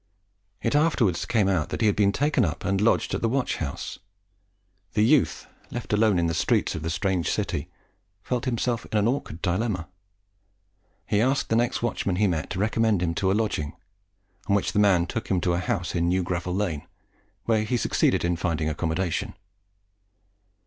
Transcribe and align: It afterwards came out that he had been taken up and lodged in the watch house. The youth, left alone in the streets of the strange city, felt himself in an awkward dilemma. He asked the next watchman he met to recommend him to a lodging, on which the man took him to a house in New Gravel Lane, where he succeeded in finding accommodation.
It 0.63 0.73
afterwards 0.73 1.27
came 1.27 1.47
out 1.47 1.69
that 1.69 1.81
he 1.81 1.85
had 1.85 1.95
been 1.95 2.11
taken 2.11 2.43
up 2.43 2.65
and 2.65 2.81
lodged 2.81 3.13
in 3.13 3.21
the 3.21 3.29
watch 3.29 3.57
house. 3.57 3.99
The 4.93 5.05
youth, 5.05 5.45
left 5.69 5.93
alone 5.93 6.17
in 6.17 6.25
the 6.25 6.33
streets 6.33 6.73
of 6.73 6.81
the 6.81 6.89
strange 6.89 7.29
city, 7.29 7.69
felt 8.23 8.45
himself 8.45 8.87
in 8.91 8.97
an 8.97 9.07
awkward 9.07 9.43
dilemma. 9.43 9.89
He 11.05 11.21
asked 11.21 11.49
the 11.49 11.55
next 11.55 11.83
watchman 11.83 12.15
he 12.15 12.25
met 12.25 12.49
to 12.49 12.59
recommend 12.59 13.03
him 13.03 13.13
to 13.13 13.31
a 13.31 13.37
lodging, 13.37 13.73
on 14.47 14.55
which 14.55 14.71
the 14.71 14.79
man 14.79 15.05
took 15.05 15.27
him 15.27 15.39
to 15.41 15.53
a 15.53 15.59
house 15.59 15.93
in 15.93 16.07
New 16.07 16.23
Gravel 16.23 16.55
Lane, 16.55 16.87
where 17.43 17.63
he 17.63 17.77
succeeded 17.77 18.25
in 18.25 18.37
finding 18.37 18.69
accommodation. 18.69 19.35